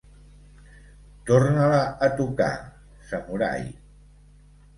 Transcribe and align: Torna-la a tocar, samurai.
Torna-la 1.29 1.81
a 2.07 2.09
tocar, 2.21 2.49
samurai. 3.11 3.71